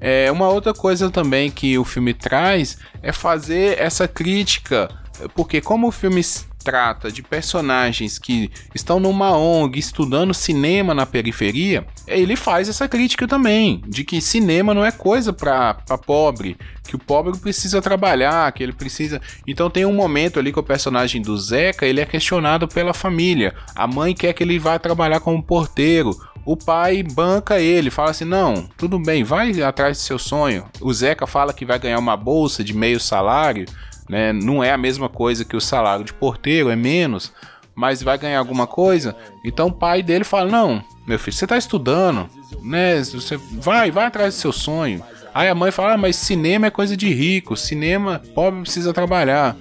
É, 0.00 0.30
uma 0.30 0.48
outra 0.48 0.72
coisa 0.72 1.10
também 1.10 1.50
que 1.50 1.76
o 1.76 1.84
filme 1.84 2.14
traz 2.14 2.78
é 3.02 3.12
fazer 3.12 3.78
essa 3.78 4.06
crítica, 4.08 4.88
porque 5.34 5.60
como 5.60 5.88
o 5.88 5.92
filme 5.92 6.22
trata 6.68 7.10
de 7.10 7.22
personagens 7.22 8.18
que 8.18 8.50
estão 8.74 9.00
numa 9.00 9.34
ONG 9.34 9.78
estudando 9.78 10.34
cinema 10.34 10.92
na 10.92 11.06
periferia, 11.06 11.86
ele 12.06 12.36
faz 12.36 12.68
essa 12.68 12.86
crítica 12.86 13.26
também, 13.26 13.82
de 13.88 14.04
que 14.04 14.20
cinema 14.20 14.74
não 14.74 14.84
é 14.84 14.92
coisa 14.92 15.32
para 15.32 15.72
pobre, 16.04 16.58
que 16.86 16.94
o 16.94 16.98
pobre 16.98 17.38
precisa 17.38 17.80
trabalhar, 17.80 18.52
que 18.52 18.62
ele 18.62 18.74
precisa. 18.74 19.18
Então 19.46 19.70
tem 19.70 19.86
um 19.86 19.94
momento 19.94 20.38
ali 20.38 20.52
que 20.52 20.60
o 20.60 20.62
personagem 20.62 21.22
do 21.22 21.38
Zeca, 21.38 21.86
ele 21.86 22.02
é 22.02 22.04
questionado 22.04 22.68
pela 22.68 22.92
família. 22.92 23.54
A 23.74 23.86
mãe 23.86 24.14
quer 24.14 24.34
que 24.34 24.42
ele 24.42 24.58
vá 24.58 24.78
trabalhar 24.78 25.20
como 25.20 25.42
porteiro. 25.42 26.10
O 26.44 26.54
pai 26.54 27.02
banca 27.02 27.58
ele, 27.58 27.90
fala 27.90 28.10
assim: 28.10 28.24
"Não, 28.24 28.68
tudo 28.76 28.98
bem, 28.98 29.24
vai 29.24 29.62
atrás 29.62 29.96
do 29.98 30.00
seu 30.00 30.18
sonho". 30.18 30.66
O 30.82 30.92
Zeca 30.92 31.26
fala 31.26 31.54
que 31.54 31.64
vai 31.64 31.78
ganhar 31.78 31.98
uma 31.98 32.16
bolsa 32.16 32.62
de 32.62 32.74
meio 32.74 33.00
salário 33.00 33.66
né? 34.08 34.32
Não 34.32 34.62
é 34.62 34.72
a 34.72 34.78
mesma 34.78 35.08
coisa 35.08 35.44
que 35.44 35.56
o 35.56 35.60
salário 35.60 36.04
de 36.04 36.12
porteiro, 36.12 36.70
é 36.70 36.76
menos, 36.76 37.32
mas 37.74 38.02
vai 38.02 38.18
ganhar 38.18 38.38
alguma 38.38 38.66
coisa. 38.66 39.14
Então 39.44 39.68
o 39.68 39.72
pai 39.72 40.02
dele 40.02 40.24
fala: 40.24 40.50
Não, 40.50 40.82
meu 41.06 41.18
filho, 41.18 41.36
você 41.36 41.44
está 41.44 41.56
estudando, 41.56 42.28
né? 42.62 42.98
Você 43.02 43.36
vai, 43.52 43.90
vai 43.90 44.06
atrás 44.06 44.34
do 44.34 44.40
seu 44.40 44.52
sonho. 44.52 45.02
Aí 45.34 45.48
a 45.48 45.54
mãe 45.54 45.70
fala: 45.70 45.94
ah, 45.94 45.98
Mas 45.98 46.16
cinema 46.16 46.66
é 46.66 46.70
coisa 46.70 46.96
de 46.96 47.12
rico, 47.12 47.56
cinema 47.56 48.20
pobre 48.34 48.62
precisa 48.62 48.92
trabalhar. 48.92 49.56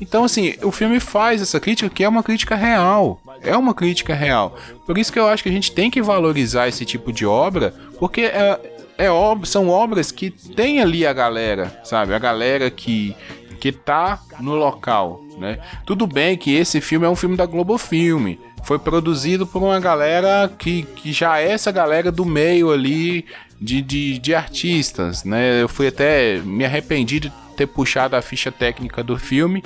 Então, 0.00 0.24
assim, 0.24 0.54
o 0.62 0.70
filme 0.70 1.00
faz 1.00 1.40
essa 1.40 1.60
crítica 1.60 1.88
que 1.88 2.04
é 2.04 2.08
uma 2.08 2.22
crítica 2.22 2.54
real. 2.54 3.20
É 3.40 3.56
uma 3.56 3.72
crítica 3.72 4.14
real. 4.14 4.56
Por 4.86 4.98
isso 4.98 5.12
que 5.12 5.18
eu 5.18 5.26
acho 5.26 5.42
que 5.42 5.48
a 5.48 5.52
gente 5.52 5.72
tem 5.72 5.90
que 5.90 6.02
valorizar 6.02 6.68
esse 6.68 6.84
tipo 6.84 7.12
de 7.12 7.24
obra, 7.24 7.72
porque 7.98 8.22
é, 8.22 8.60
é 8.98 9.08
são 9.44 9.68
obras 9.68 10.10
que 10.10 10.30
tem 10.30 10.80
ali 10.80 11.06
a 11.06 11.12
galera, 11.12 11.80
sabe? 11.84 12.12
A 12.12 12.18
galera 12.18 12.70
que, 12.70 13.16
que 13.54 13.72
tá 13.72 14.20
no 14.40 14.54
local, 14.54 15.22
né? 15.38 15.58
Tudo 15.86 16.06
bem 16.06 16.36
que 16.36 16.54
esse 16.54 16.80
filme 16.80 17.06
é 17.06 17.08
um 17.08 17.16
filme 17.16 17.36
da 17.36 17.46
Globo 17.46 17.78
Filme, 17.78 18.38
foi 18.64 18.78
produzido 18.78 19.46
por 19.46 19.62
uma 19.62 19.78
galera 19.78 20.50
que, 20.58 20.82
que 20.96 21.12
já 21.12 21.38
é 21.38 21.50
essa 21.50 21.70
galera 21.70 22.10
do 22.10 22.24
meio 22.24 22.72
ali 22.72 23.26
de, 23.60 23.82
de, 23.82 24.18
de 24.18 24.34
artistas, 24.34 25.22
né? 25.24 25.62
Eu 25.62 25.68
fui 25.68 25.86
até 25.86 26.38
me 26.38 26.64
arrependi 26.64 27.20
de 27.20 27.32
ter 27.56 27.66
puxado 27.66 28.16
a 28.16 28.22
ficha 28.22 28.50
técnica 28.50 29.02
do 29.02 29.18
filme. 29.18 29.62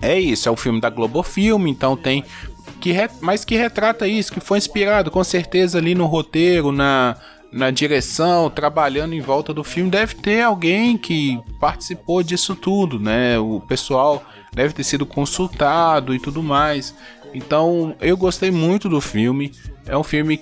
É 0.00 0.18
isso, 0.18 0.48
é 0.48 0.52
um 0.52 0.56
filme 0.56 0.80
da 0.80 0.88
Globo 0.88 1.22
Filme, 1.22 1.70
então 1.70 1.96
tem 1.96 2.24
que 2.80 2.94
mas 3.20 3.44
que 3.44 3.56
retrata 3.56 4.08
isso, 4.08 4.32
que 4.32 4.40
foi 4.40 4.56
inspirado 4.56 5.10
com 5.10 5.22
certeza 5.22 5.76
ali 5.76 5.94
no 5.94 6.06
roteiro, 6.06 6.72
na 6.72 7.16
na 7.52 7.70
direção, 7.70 8.48
trabalhando 8.48 9.14
em 9.14 9.20
volta 9.20 9.52
do 9.52 9.64
filme, 9.64 9.90
deve 9.90 10.14
ter 10.14 10.42
alguém 10.42 10.96
que 10.96 11.40
participou 11.58 12.22
disso 12.22 12.54
tudo, 12.54 12.98
né? 12.98 13.38
O 13.38 13.60
pessoal 13.60 14.22
deve 14.52 14.72
ter 14.72 14.84
sido 14.84 15.04
consultado 15.04 16.14
e 16.14 16.20
tudo 16.20 16.42
mais. 16.42 16.94
Então, 17.34 17.94
eu 18.00 18.16
gostei 18.16 18.50
muito 18.50 18.88
do 18.88 19.00
filme. 19.00 19.52
É 19.86 19.96
um 19.96 20.04
filme 20.04 20.40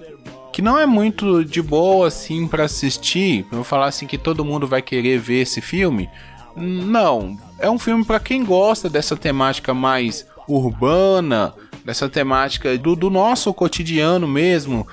que 0.53 0.63
não 0.63 0.79
é 0.79 0.87
muito 0.87 1.45
de 1.45 1.63
boa 1.63 2.09
assim 2.09 2.47
para 2.47 2.65
assistir. 2.65 3.47
Eu 3.53 3.65
falar 3.65 3.87
assim 3.87 4.07
que 4.07 4.19
todo 4.19 4.45
mundo 4.45 4.67
vai 4.67 4.83
querer 4.83 5.19
ver 5.19 5.43
esse 5.43 5.61
filme. 5.61 6.09
Não, 6.57 7.39
é 7.59 7.71
um 7.71 7.79
filme 7.79 8.05
para 8.05 8.19
quem 8.19 8.45
gosta 8.45 8.89
dessa 8.89 9.17
temática 9.17 9.73
mais 9.73 10.27
urbana, 10.49 11.55
dessa 11.85 12.09
temática 12.09 12.77
do, 12.77 12.97
do 12.97 13.09
nosso 13.09 13.53
cotidiano 13.55 14.27
mesmo, 14.27 14.87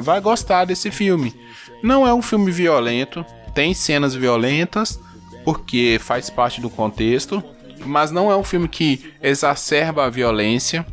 vai 0.00 0.20
gostar 0.20 0.64
desse 0.64 0.90
filme. 0.90 1.34
Não 1.82 2.06
é 2.06 2.12
um 2.12 2.22
filme 2.22 2.50
violento, 2.50 3.24
tem 3.54 3.74
cenas 3.74 4.14
violentas, 4.14 5.00
porque 5.44 5.98
faz 6.00 6.28
parte 6.30 6.60
do 6.60 6.68
contexto, 6.68 7.42
mas 7.84 8.10
não 8.10 8.30
é 8.30 8.36
um 8.36 8.44
filme 8.44 8.68
que 8.68 9.12
exacerba 9.22 10.04
a 10.04 10.10
violência. 10.10 10.86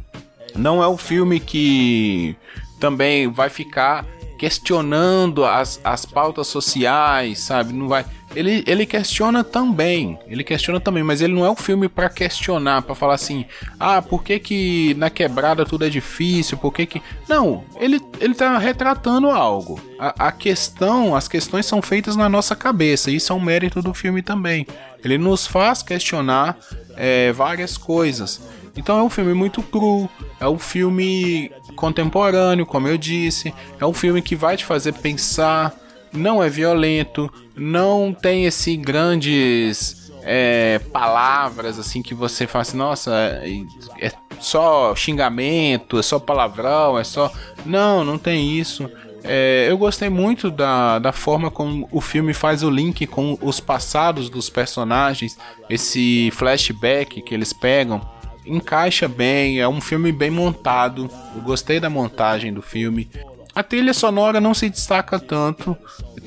Não 0.55 0.81
é 0.81 0.87
um 0.87 0.97
filme 0.97 1.39
que 1.39 2.35
também 2.79 3.27
vai 3.27 3.49
ficar 3.49 4.05
questionando 4.37 5.43
as, 5.43 5.79
as 5.83 6.05
pautas 6.05 6.47
sociais, 6.47 7.39
sabe? 7.39 7.73
Não 7.73 7.87
vai. 7.87 8.05
Ele, 8.35 8.63
ele 8.67 8.85
questiona 8.85 9.43
também, 9.43 10.19
ele 10.27 10.43
questiona 10.43 10.79
também, 10.79 11.03
mas 11.03 11.21
ele 11.21 11.33
não 11.33 11.45
é 11.45 11.49
um 11.49 11.55
filme 11.55 11.87
para 11.87 12.09
questionar, 12.09 12.81
para 12.81 12.93
falar 12.93 13.13
assim, 13.13 13.45
ah, 13.79 14.01
por 14.01 14.23
que 14.23 14.39
que 14.39 14.93
na 14.95 15.09
quebrada 15.09 15.65
tudo 15.65 15.85
é 15.85 15.89
difícil, 15.89 16.57
por 16.57 16.73
que 16.73 16.85
que... 16.85 17.01
Não, 17.29 17.63
ele, 17.79 18.01
ele 18.19 18.33
tá 18.33 18.57
retratando 18.57 19.29
algo. 19.29 19.79
A, 19.97 20.27
a 20.27 20.31
questão, 20.31 21.15
as 21.15 21.27
questões 21.27 21.65
são 21.65 21.81
feitas 21.81 22.15
na 22.15 22.27
nossa 22.27 22.55
cabeça, 22.55 23.09
isso 23.09 23.31
é 23.31 23.35
um 23.35 23.39
mérito 23.39 23.81
do 23.81 23.93
filme 23.93 24.21
também. 24.21 24.67
Ele 25.03 25.17
nos 25.17 25.47
faz 25.47 25.81
questionar 25.81 26.57
é, 26.97 27.31
várias 27.31 27.77
coisas. 27.77 28.41
Então 28.75 28.99
é 28.99 29.03
um 29.03 29.09
filme 29.09 29.33
muito 29.33 29.63
cru, 29.63 30.09
é 30.39 30.47
um 30.47 30.59
filme 30.59 31.49
contemporâneo, 31.75 32.65
como 32.65 32.87
eu 32.87 32.97
disse, 32.97 33.53
é 33.79 33.85
um 33.85 33.93
filme 33.93 34.21
que 34.21 34.35
vai 34.35 34.57
te 34.57 34.65
fazer 34.65 34.93
pensar, 34.93 35.73
não 36.15 36.43
é 36.43 36.49
violento, 36.49 37.31
não 37.55 38.13
tem 38.13 38.45
esse 38.45 38.75
grandes 38.77 40.11
é, 40.23 40.79
palavras 40.91 41.77
assim 41.77 42.01
que 42.01 42.13
você 42.15 42.47
fala 42.47 42.63
assim, 42.63 42.77
nossa, 42.77 43.11
é, 43.43 43.61
é 43.99 44.11
só 44.39 44.95
xingamento, 44.95 45.99
é 45.99 46.01
só 46.01 46.19
palavrão, 46.19 46.97
é 46.97 47.03
só. 47.03 47.31
Não, 47.65 48.03
não 48.03 48.17
tem 48.17 48.57
isso. 48.57 48.89
É, 49.23 49.67
eu 49.69 49.77
gostei 49.77 50.09
muito 50.09 50.51
da, 50.51 50.99
da 50.99 51.11
forma 51.11 51.49
como 51.49 51.87
o 51.91 51.99
filme 51.99 52.33
faz 52.33 52.63
o 52.63 52.69
link 52.69 53.07
com 53.07 53.37
os 53.41 53.59
passados 53.59 54.29
dos 54.29 54.49
personagens, 54.49 55.37
esse 55.67 56.29
flashback 56.31 57.21
que 57.21 57.33
eles 57.33 57.51
pegam 57.51 58.01
encaixa 58.45 59.07
bem, 59.07 59.59
é 59.59 59.67
um 59.67 59.81
filme 59.81 60.11
bem 60.11 60.29
montado. 60.29 61.09
Eu 61.35 61.41
gostei 61.41 61.79
da 61.79 61.89
montagem 61.89 62.53
do 62.53 62.61
filme. 62.61 63.09
A 63.55 63.63
trilha 63.63 63.93
sonora 63.93 64.41
não 64.41 64.53
se 64.53 64.69
destaca 64.69 65.17
tanto. 65.17 65.77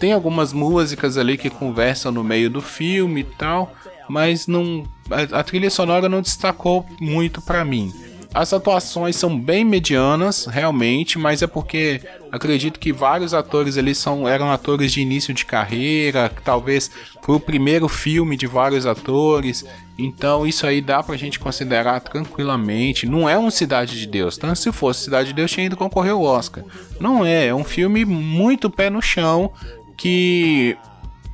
Tem 0.00 0.12
algumas 0.14 0.52
músicas 0.52 1.18
ali 1.18 1.36
que 1.36 1.50
conversam 1.50 2.10
no 2.10 2.24
meio 2.24 2.48
do 2.48 2.62
filme 2.62 3.20
e 3.20 3.24
tal, 3.24 3.72
mas 4.08 4.46
não 4.46 4.84
a, 5.10 5.40
a 5.40 5.44
trilha 5.44 5.70
sonora 5.70 6.08
não 6.08 6.22
destacou 6.22 6.86
muito 6.98 7.42
para 7.42 7.64
mim. 7.64 7.92
As 8.38 8.52
atuações 8.52 9.16
são 9.16 9.36
bem 9.36 9.64
medianas, 9.64 10.46
realmente, 10.46 11.18
mas 11.18 11.42
é 11.42 11.46
porque 11.48 12.00
acredito 12.30 12.78
que 12.78 12.92
vários 12.92 13.34
atores 13.34 13.76
ali 13.76 13.96
são, 13.96 14.28
eram 14.28 14.52
atores 14.52 14.92
de 14.92 15.00
início 15.00 15.34
de 15.34 15.44
carreira, 15.44 16.30
talvez 16.44 16.88
foi 17.20 17.34
o 17.34 17.40
primeiro 17.40 17.88
filme 17.88 18.36
de 18.36 18.46
vários 18.46 18.86
atores, 18.86 19.64
então 19.98 20.46
isso 20.46 20.64
aí 20.68 20.80
dá 20.80 21.02
pra 21.02 21.16
gente 21.16 21.40
considerar 21.40 21.98
tranquilamente. 21.98 23.06
Não 23.06 23.28
é 23.28 23.36
um 23.36 23.50
Cidade 23.50 23.98
de 23.98 24.06
Deus, 24.06 24.38
tanto 24.38 24.54
se 24.54 24.70
fosse 24.70 25.02
Cidade 25.02 25.30
de 25.30 25.34
Deus 25.34 25.50
tinha 25.50 25.66
ido 25.66 25.76
concorrer 25.76 26.12
ao 26.12 26.22
Oscar. 26.22 26.62
Não 27.00 27.26
é, 27.26 27.48
é 27.48 27.54
um 27.54 27.64
filme 27.64 28.04
muito 28.04 28.70
pé 28.70 28.88
no 28.88 29.02
chão, 29.02 29.50
que 29.96 30.78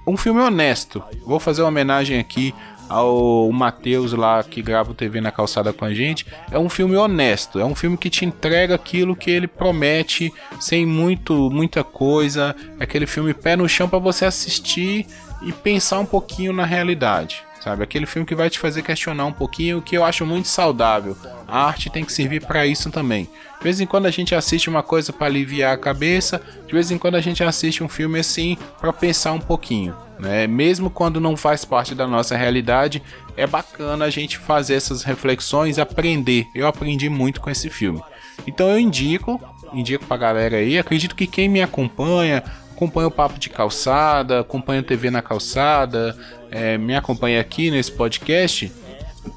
um 0.07 0.17
filme 0.17 0.41
honesto. 0.41 1.03
Vou 1.27 1.39
fazer 1.39 1.61
uma 1.61 1.69
homenagem 1.69 2.19
aqui 2.19 2.55
ao 2.89 3.51
Matheus 3.53 4.13
lá 4.13 4.43
que 4.43 4.63
grava 4.63 4.91
o 4.91 4.95
TV 4.95 5.21
na 5.21 5.31
calçada 5.31 5.73
com 5.73 5.85
a 5.85 5.95
gente, 5.95 6.27
é 6.51 6.59
um 6.59 6.69
filme 6.69 6.97
honesto, 6.97 7.59
é 7.59 7.65
um 7.65 7.75
filme 7.75 7.97
que 7.97 8.11
te 8.11 8.25
entrega 8.25 8.75
aquilo 8.75 9.17
que 9.17 9.31
ele 9.31 9.47
promete, 9.47 10.33
sem 10.61 10.87
muito 10.87 11.51
muita 11.51 11.83
coisa, 11.83 12.55
é 12.79 12.85
aquele 12.85 13.07
filme 13.07 13.35
pé 13.35 13.57
no 13.57 13.69
chão 13.69 13.89
para 13.89 13.99
você 13.99 14.25
assistir 14.25 15.07
e 15.43 15.53
pensar 15.53 15.99
um 15.99 16.07
pouquinho 16.07 16.53
na 16.53 16.65
realidade. 16.65 17.43
Sabe, 17.61 17.83
aquele 17.83 18.05
filme 18.05 18.27
que 18.27 18.35
vai 18.35 18.51
te 18.51 18.59
fazer 18.59 18.83
questionar 18.83 19.25
um 19.25 19.33
pouquinho, 19.33 19.81
que 19.81 19.97
eu 19.97 20.05
acho 20.05 20.27
muito 20.27 20.49
saudável. 20.49 21.17
A 21.49 21.65
arte 21.65 21.89
tem 21.89 22.05
que 22.05 22.13
servir 22.13 22.45
para 22.45 22.67
isso 22.67 22.91
também. 22.91 23.25
De 23.57 23.65
vez 23.65 23.81
em 23.81 23.87
quando 23.87 24.05
a 24.05 24.11
gente 24.11 24.35
assiste 24.35 24.69
uma 24.69 24.83
coisa 24.83 25.15
para 25.15 25.29
aliviar 25.29 25.73
a 25.73 25.79
cabeça, 25.79 26.43
de 26.67 26.75
vez 26.75 26.91
em 26.91 26.99
quando 26.99 27.15
a 27.15 27.23
gente 27.23 27.43
assiste 27.43 27.83
um 27.83 27.89
filme 27.89 28.19
assim 28.19 28.59
para 28.79 28.93
pensar 28.93 29.33
um 29.33 29.41
pouquinho. 29.41 29.97
Né? 30.19 30.47
Mesmo 30.47 30.91
quando 30.91 31.21
não 31.21 31.37
faz 31.37 31.65
parte 31.65 31.95
da 31.95 32.07
nossa 32.07 32.37
realidade, 32.37 33.03
é 33.37 33.47
bacana 33.47 34.05
a 34.05 34.11
gente 34.11 34.39
fazer 34.39 34.75
essas 34.75 35.03
reflexões, 35.03 35.79
aprender. 35.79 36.47
Eu 36.55 36.67
aprendi 36.67 37.09
muito 37.09 37.41
com 37.41 37.51
esse 37.51 37.69
filme. 37.69 38.03
Então 38.47 38.69
eu 38.69 38.79
indico, 38.79 39.41
indico 39.73 40.05
pra 40.07 40.17
galera 40.17 40.57
aí. 40.57 40.79
Acredito 40.79 41.15
que 41.15 41.27
quem 41.27 41.49
me 41.49 41.63
acompanha, 41.63 42.43
acompanha 42.73 43.09
o 43.09 43.11
Papo 43.11 43.39
de 43.39 43.51
Calçada, 43.51 44.41
acompanha 44.41 44.81
o 44.81 44.85
TV 44.85 45.11
na 45.11 45.23
Calçada, 45.23 46.17
é, 46.51 46.79
me 46.79 46.95
acompanha 46.95 47.41
aqui 47.41 47.71
nesse 47.71 47.91
podcast, 47.93 48.71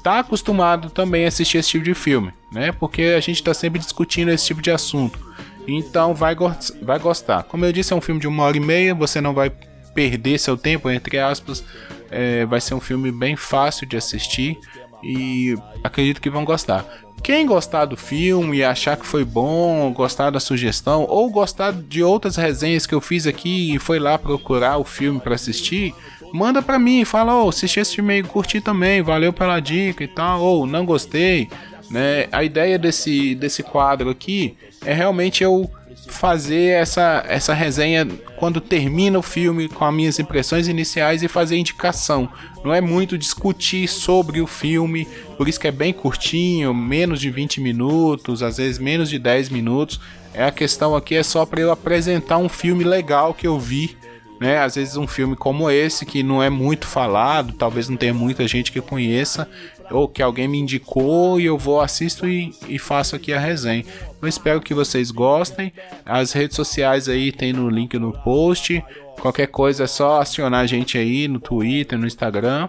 tá 0.02 0.20
acostumado 0.20 0.90
também 0.90 1.24
a 1.24 1.28
assistir 1.28 1.58
esse 1.58 1.70
tipo 1.70 1.84
de 1.84 1.94
filme, 1.94 2.32
né? 2.52 2.72
Porque 2.72 3.02
a 3.16 3.20
gente 3.20 3.42
tá 3.42 3.54
sempre 3.54 3.78
discutindo 3.78 4.30
esse 4.30 4.46
tipo 4.46 4.62
de 4.62 4.70
assunto. 4.70 5.18
Então 5.66 6.14
vai, 6.14 6.34
go 6.34 6.50
vai 6.80 6.98
gostar. 6.98 7.42
Como 7.42 7.64
eu 7.64 7.72
disse, 7.72 7.92
é 7.92 7.96
um 7.96 8.00
filme 8.00 8.20
de 8.20 8.26
uma 8.26 8.42
hora 8.44 8.56
e 8.56 8.60
meia, 8.60 8.94
você 8.94 9.20
não 9.20 9.34
vai 9.34 9.52
perder 9.98 10.38
seu 10.38 10.56
tempo, 10.56 10.88
entre 10.88 11.18
aspas. 11.18 11.64
É, 12.08 12.46
vai 12.46 12.60
ser 12.60 12.74
um 12.74 12.80
filme 12.80 13.10
bem 13.10 13.34
fácil 13.34 13.84
de 13.84 13.96
assistir 13.96 14.56
e 15.02 15.56
acredito 15.82 16.20
que 16.20 16.30
vão 16.30 16.44
gostar. 16.44 16.84
quem 17.20 17.44
gostar 17.44 17.84
do 17.84 17.96
filme 17.96 18.58
e 18.58 18.64
achar 18.64 18.96
que 18.96 19.04
foi 19.04 19.24
bom, 19.24 19.92
gostar 19.92 20.30
da 20.30 20.38
sugestão, 20.38 21.04
ou 21.08 21.28
gostar 21.28 21.72
de 21.72 22.00
outras 22.00 22.36
resenhas 22.36 22.86
que 22.86 22.94
eu 22.94 23.00
fiz 23.00 23.26
aqui 23.26 23.74
e 23.74 23.78
foi 23.80 23.98
lá 23.98 24.16
procurar 24.16 24.78
o 24.78 24.84
filme 24.84 25.18
para 25.18 25.34
assistir, 25.34 25.92
manda 26.32 26.62
pra 26.62 26.78
mim, 26.78 27.04
fala, 27.04 27.34
ô, 27.34 27.46
oh, 27.46 27.48
assisti 27.48 27.80
esse 27.80 27.96
filme 27.96 28.14
aí, 28.14 28.22
curti 28.22 28.60
também, 28.60 29.02
valeu 29.02 29.32
pela 29.32 29.58
dica 29.58 30.04
e 30.04 30.08
tal, 30.08 30.40
ou 30.40 30.64
não 30.64 30.86
gostei, 30.86 31.50
né? 31.90 32.28
A 32.30 32.44
ideia 32.44 32.78
desse, 32.78 33.34
desse 33.34 33.64
quadro 33.64 34.10
aqui 34.10 34.56
é 34.84 34.94
realmente 34.94 35.42
eu 35.42 35.68
fazer 36.06 36.80
essa, 36.80 37.24
essa 37.28 37.54
resenha 37.54 38.06
quando 38.36 38.60
termina 38.60 39.18
o 39.18 39.22
filme 39.22 39.68
com 39.68 39.84
as 39.84 39.94
minhas 39.94 40.18
impressões 40.18 40.68
iniciais 40.68 41.22
e 41.22 41.28
fazer 41.28 41.56
indicação. 41.56 42.28
Não 42.64 42.72
é 42.72 42.80
muito 42.80 43.18
discutir 43.18 43.88
sobre 43.88 44.40
o 44.40 44.46
filme, 44.46 45.06
por 45.36 45.48
isso 45.48 45.60
que 45.60 45.68
é 45.68 45.72
bem 45.72 45.92
curtinho, 45.92 46.74
menos 46.74 47.20
de 47.20 47.30
20 47.30 47.60
minutos, 47.60 48.42
às 48.42 48.56
vezes 48.56 48.78
menos 48.78 49.08
de 49.08 49.18
10 49.18 49.48
minutos. 49.50 50.00
É 50.34 50.44
a 50.44 50.50
questão 50.50 50.94
aqui 50.94 51.14
é 51.14 51.22
só 51.22 51.44
para 51.44 51.60
eu 51.60 51.70
apresentar 51.70 52.38
um 52.38 52.48
filme 52.48 52.84
legal 52.84 53.34
que 53.34 53.46
eu 53.46 53.58
vi 53.58 53.96
né? 54.40 54.58
Às 54.58 54.76
vezes 54.76 54.96
um 54.96 55.06
filme 55.06 55.34
como 55.34 55.70
esse 55.70 56.06
que 56.06 56.22
não 56.22 56.42
é 56.42 56.48
muito 56.48 56.86
falado, 56.86 57.52
talvez 57.54 57.88
não 57.88 57.96
tenha 57.96 58.14
muita 58.14 58.46
gente 58.46 58.70
que 58.70 58.80
conheça, 58.80 59.48
ou 59.90 60.08
que 60.08 60.22
alguém 60.22 60.46
me 60.46 60.58
indicou 60.58 61.40
e 61.40 61.46
eu 61.46 61.58
vou 61.58 61.80
assisto 61.80 62.28
e, 62.28 62.54
e 62.68 62.78
faço 62.78 63.16
aqui 63.16 63.32
a 63.32 63.40
resenha. 63.40 63.84
Eu 64.20 64.28
espero 64.28 64.60
que 64.60 64.74
vocês 64.74 65.10
gostem. 65.10 65.72
As 66.04 66.32
redes 66.32 66.56
sociais 66.56 67.08
aí 67.08 67.30
tem 67.30 67.52
no 67.52 67.68
link 67.68 67.98
no 67.98 68.12
post. 68.12 68.82
Qualquer 69.20 69.46
coisa 69.48 69.84
é 69.84 69.86
só 69.86 70.20
acionar 70.20 70.60
a 70.60 70.66
gente 70.66 70.98
aí 70.98 71.28
no 71.28 71.40
Twitter, 71.40 71.98
no 71.98 72.06
Instagram. 72.06 72.68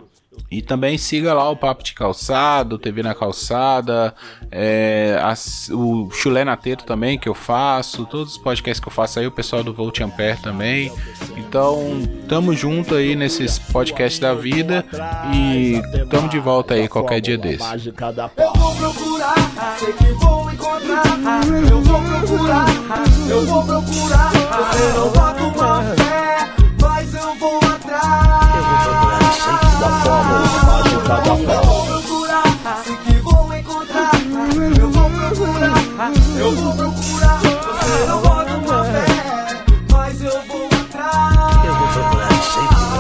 E 0.52 0.62
também 0.62 0.98
siga 0.98 1.34
lá 1.34 1.50
o 1.50 1.56
Papo 1.56 1.84
de 1.84 1.94
Calçado, 1.94 2.78
TV 2.78 3.04
na 3.04 3.14
Calçada, 3.14 4.14
é, 4.52 5.20
as, 5.22 5.70
o 5.70 6.10
Chulé 6.12 6.44
na 6.44 6.58
Teto 6.58 6.86
também, 6.86 7.18
que 7.20 7.30
eu 7.30 7.36
faço, 7.36 8.06
todos 8.06 8.34
os 8.34 8.38
podcasts 8.38 8.80
que 8.80 8.88
eu 8.88 8.92
faço 8.92 9.20
aí, 9.20 9.28
o 9.28 9.32
pessoal 9.32 9.64
do 9.64 9.74
Volt 9.74 10.00
Ampere 10.02 10.42
também. 10.42 10.92
Então, 11.38 12.02
tamo 12.28 12.54
junto 12.54 12.96
aí 12.96 13.16
nesses 13.16 13.60
podcasts 13.60 14.20
da 14.20 14.34
vida 14.34 14.86
e 15.34 15.82
tamo 16.10 16.28
de 16.28 16.40
volta 16.40 16.74
aí 16.74 16.88
qualquer 16.88 17.22
dia 17.22 17.38
desse. 17.38 17.64
Eu 17.64 18.54
vou 18.54 18.76
procurar, 18.76 19.36
sei 19.78 19.94
que 19.94 20.14
vou 20.14 20.52
encontrar. 20.52 21.04
Eu 21.70 21.82
vou 21.82 22.02
procurar, 22.02 22.66
eu 23.30 23.46
vou 23.46 23.64
procurar. 23.64 24.32
Você 24.32 24.94
não 24.98 25.10
bota 25.10 25.44
uma 25.44 25.84
fé, 25.96 26.50
mas 26.82 27.14
eu 27.14 27.36
vou 27.36 27.58
atrás. 27.58 28.29
Da 29.80 29.90
forma, 30.04 30.40
mágica 30.66 31.16
da 31.16 31.24
forma. 31.24 31.54
Eu 31.54 31.64
vou 31.64 31.86
procurar. 31.86 32.44
Eu 36.38 36.56
vou 36.56 36.74
procurar, 36.76 37.40
procurar. 37.40 37.40
Você 37.40 38.06
não 38.08 38.22
bota 38.22 38.54
uma 38.58 38.84
fé, 38.84 39.06
mas 39.92 40.22
eu 40.22 40.42
vou 40.48 40.66
atrás. 40.68 41.66
Eu 41.66 41.74
vou 41.76 41.88
procurar, 41.88 42.42
sei 42.44 42.68
que 42.68 42.76
vou 42.76 43.00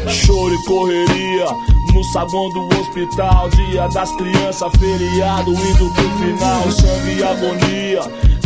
atrás. 0.00 0.16
Choro 0.16 0.54
e 0.54 0.64
correria 0.64 1.46
no 1.94 2.04
saguão 2.04 2.48
do 2.50 2.60
hospital, 2.80 3.48
dia 3.50 3.88
das 3.88 4.10
crianças, 4.16 4.72
feriado, 4.78 5.50
indo 5.52 5.90
pro 5.92 6.10
final, 6.18 6.70
sangue 6.70 7.18
e 7.18 7.22
agonia. 7.22 8.00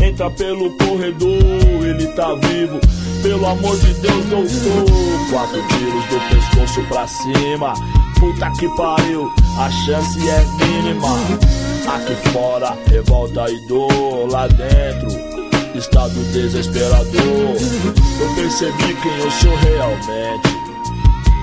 Entra 0.05 0.31
pelo 0.31 0.71
corredor, 0.79 1.87
ele 1.87 2.07
tá 2.09 2.35
vivo. 2.35 2.81
Pelo 3.23 3.47
amor 3.47 3.79
de 3.79 3.95
Deus, 3.95 4.27
doutor. 4.27 5.31
Quatro 5.31 5.63
tiros 5.69 6.05
do 6.07 6.21
pescoço 6.29 6.83
pra 6.89 7.07
cima. 7.07 7.73
Puta 8.19 8.51
que 8.59 8.69
pariu, 8.77 9.33
a 9.59 9.71
chance 9.71 10.29
é 10.29 10.45
mínima. 10.65 11.09
Aqui 11.87 12.31
fora, 12.31 12.77
revolta 12.91 13.49
e 13.51 13.69
dor. 13.69 14.29
Lá 14.31 14.49
dentro, 14.49 15.09
estado 15.79 16.15
desesperador. 16.33 17.13
Eu 17.15 18.35
percebi 18.35 18.95
quem 19.03 19.19
eu 19.19 19.31
sou 19.31 19.57
realmente. 19.57 20.63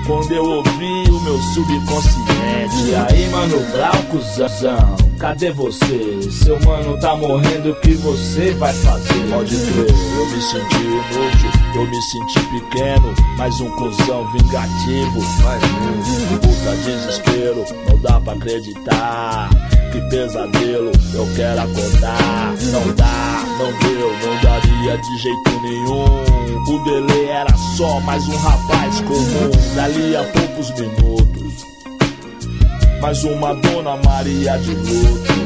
Quando 0.06 0.32
eu 0.32 0.44
ouvi 0.44 1.08
o 1.08 1.20
meu 1.20 1.38
subconsciente 1.54 2.94
Aí 3.08 3.28
mano 3.28 3.58
Glaucozão, 3.70 4.96
cadê 5.20 5.52
você? 5.52 6.30
Seu 6.30 6.58
mano 6.64 6.98
tá 6.98 7.14
morrendo, 7.14 7.70
o 7.70 7.74
que 7.76 7.92
você 7.94 8.52
vai 8.54 8.72
fazer? 8.72 9.28
Pode 9.30 9.54
crer, 9.54 9.94
eu 10.16 10.26
me 10.26 10.42
senti 10.42 10.76
inútil 10.76 11.50
Eu 11.74 11.86
me 11.86 12.02
senti 12.02 12.40
pequeno, 12.46 13.14
mais 13.36 13.60
um 13.60 13.70
cuzão 13.76 14.26
vingativo 14.32 15.20
Mais 15.44 15.62
um, 15.62 16.38
puta 16.38 16.76
desespero, 16.84 17.64
não 17.88 17.98
dá 17.98 18.20
pra 18.20 18.32
acreditar 18.32 19.50
que 19.90 20.00
pesadelo, 20.02 20.92
eu 21.14 21.28
quero 21.34 21.60
acordar. 21.62 22.54
Não 22.72 22.94
dá, 22.94 23.44
não 23.58 23.72
deu, 23.80 24.12
não 24.24 24.40
daria 24.40 24.96
de 24.96 25.18
jeito 25.18 25.60
nenhum. 25.62 26.40
O 26.62 26.84
Dele 26.84 27.26
era 27.28 27.56
só 27.76 27.98
mais 28.00 28.26
um 28.28 28.36
rapaz 28.36 29.00
comum. 29.00 29.50
Dali 29.74 30.14
a 30.14 30.22
poucos 30.22 30.70
minutos, 30.78 31.29
mais 33.00 33.24
uma 33.24 33.54
Dona 33.54 33.96
Maria 34.04 34.58
de 34.58 34.74
luto. 34.74 35.40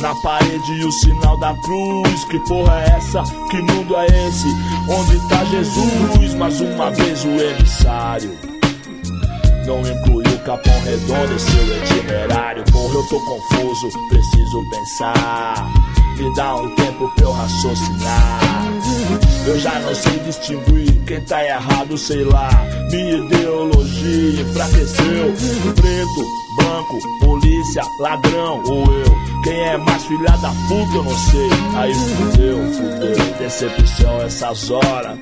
Na 0.00 0.14
parede 0.22 0.84
o 0.84 0.92
sinal 0.92 1.38
da 1.38 1.54
cruz. 1.54 2.24
Que 2.24 2.38
porra 2.40 2.82
é 2.82 2.96
essa? 2.96 3.22
Que 3.50 3.60
mundo 3.62 3.96
é 3.96 4.06
esse? 4.06 4.46
Onde 4.88 5.28
tá 5.28 5.44
Jesus? 5.44 6.34
Mais 6.34 6.60
uma 6.60 6.90
vez 6.90 7.24
o 7.24 7.28
emissário. 7.28 8.36
Não 9.66 9.80
inclui 9.80 10.24
o 10.26 10.38
Capão 10.40 10.80
Redondo 10.82 11.34
em 11.34 11.38
seu 11.38 11.76
itinerário. 11.76 12.64
Porra, 12.72 12.94
eu 12.94 13.06
tô 13.08 13.20
confuso, 13.20 13.88
preciso 14.08 14.70
pensar. 14.70 15.70
Me 16.16 16.34
dá 16.34 16.56
um 16.56 16.74
tempo 16.74 17.10
pra 17.14 17.24
eu 17.24 17.32
raciocinar. 17.32 18.40
Eu 19.50 19.58
já 19.58 19.80
não 19.80 19.92
sei 19.92 20.16
distinguir 20.20 21.04
quem 21.04 21.20
tá 21.22 21.44
errado, 21.44 21.98
sei 21.98 22.22
lá. 22.22 22.48
Minha 22.88 23.16
ideologia 23.16 24.42
enfraqueceu. 24.42 25.34
Preto, 25.74 26.26
branco, 26.56 27.18
polícia, 27.18 27.82
ladrão 27.98 28.62
ou 28.64 28.84
eu. 28.92 29.42
Quem 29.42 29.60
é 29.60 29.76
mais 29.76 30.04
filha 30.04 30.30
da 30.36 30.50
puta 30.68 30.94
eu 30.94 31.02
não 31.02 31.18
sei. 31.18 31.50
Aí 31.74 31.92
fudeu, 31.92 32.58
fudeu. 32.74 33.34
Decepção 33.40 34.22
essas 34.22 34.70
horas. 34.70 35.18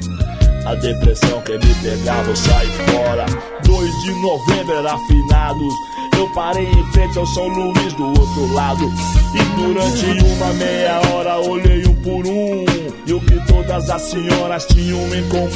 A 0.66 0.74
depressão 0.74 1.40
quer 1.40 1.58
me 1.64 1.74
pegar, 1.76 2.22
vou 2.24 2.36
sair 2.36 2.70
fora. 2.90 3.24
2 3.64 4.02
de 4.02 4.12
novembro 4.20 4.74
era 4.74 4.98
finados. 5.06 5.74
Eu 6.18 6.28
parei 6.34 6.68
em 6.68 6.92
frente 6.92 7.18
ao 7.18 7.26
São 7.28 7.48
Luís 7.48 7.94
do 7.94 8.08
outro 8.08 8.52
lado. 8.52 8.92
E 9.34 9.56
durante 9.56 10.22
uma 10.22 10.52
meia 10.52 11.00
hora 11.14 11.38
olhei 11.38 11.86
um 11.86 11.94
por 12.02 12.26
um. 12.26 12.67
E 13.06 13.12
o 13.12 13.20
que 13.20 13.46
todas 13.46 13.88
as 13.90 14.02
senhoras 14.02 14.66
tinham 14.66 15.00
em 15.14 15.28
comum: 15.28 15.48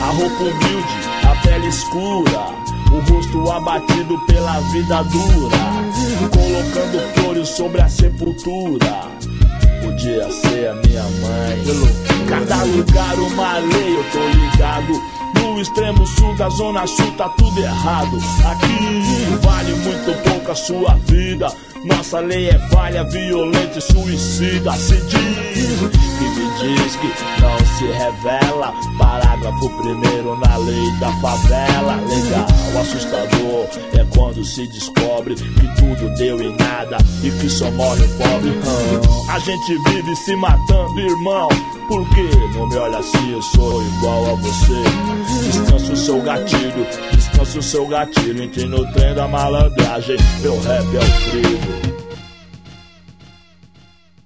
a 0.00 0.06
roupa 0.06 0.42
humilde, 0.42 0.94
a 1.24 1.42
pele 1.42 1.68
escura. 1.68 2.62
O 2.92 3.00
rosto 3.10 3.50
abatido 3.50 4.18
pela 4.26 4.60
vida 4.70 5.02
dura, 5.04 5.56
colocando 6.30 7.14
flores 7.14 7.48
sobre 7.48 7.80
a 7.80 7.88
sepultura 7.88 9.12
podia 9.82 10.30
ser 10.30 10.68
a 10.68 10.74
minha 10.74 11.02
mãe. 11.02 11.62
Cada 12.28 12.64
lugar 12.64 13.18
uma 13.18 13.58
lei, 13.58 13.96
eu 13.96 14.04
tô 14.10 14.28
ligado. 14.28 15.12
No 15.40 15.60
extremo 15.60 16.06
sul 16.06 16.34
da 16.36 16.48
zona 16.50 16.86
sul 16.86 17.10
tá 17.12 17.28
tudo 17.30 17.60
errado. 17.60 18.16
Aqui 18.50 19.36
vale 19.42 19.74
muito 19.74 20.22
pouco 20.22 20.52
a 20.52 20.54
sua 20.54 20.94
vida. 21.06 21.52
Nossa 21.84 22.20
lei 22.20 22.48
é 22.48 22.58
falha, 22.68 23.02
violenta 23.04 23.78
e 23.78 23.82
suicida. 23.82 24.72
Se 24.72 24.94
diz 24.94 25.80
que 26.18 26.24
me 26.24 26.52
diz 26.60 26.96
que 26.96 27.40
não 27.40 27.58
se 27.76 27.86
revela. 27.86 28.72
Parágrafo 28.96 29.68
primeiro 29.78 30.38
na 30.38 30.56
lei 30.58 30.92
da 31.00 31.10
favela. 31.20 31.96
Legal, 31.96 32.46
assustador 32.80 33.66
é 33.98 34.04
quando 34.14 34.44
se 34.44 34.66
descobre 34.68 35.34
que 35.34 35.80
tudo 35.80 36.14
deu 36.16 36.40
em 36.40 36.56
nada 36.56 36.98
e 37.24 37.30
que 37.30 37.48
só 37.48 37.68
morre 37.72 38.04
o 38.04 38.08
pobre. 38.16 38.52
a 39.28 39.38
gente 39.40 39.78
vive 39.88 40.14
se 40.16 40.36
matando, 40.36 41.00
irmão. 41.00 41.48
Por 41.88 42.08
que 42.10 42.22
não 42.56 42.68
me 42.68 42.76
olha 42.76 42.98
assim? 42.98 43.32
Eu 43.32 43.42
sou 43.42 43.82
igual 43.82 44.30
a 44.30 44.34
você. 44.36 45.46
Descansa 45.46 45.92
o 45.92 45.96
seu 45.96 46.22
gatilho, 46.22 46.86
descansa 47.12 47.58
o 47.58 47.62
seu 47.62 47.86
gatilho. 47.88 48.44
Entre 48.44 48.66
no 48.66 48.90
trem 48.92 49.14
da 49.14 49.26
malandragem. 49.26 50.16
Meu 50.40 50.60
rap 50.60 50.86
é 50.94 51.00
o 51.00 51.30
trigo. 51.30 51.71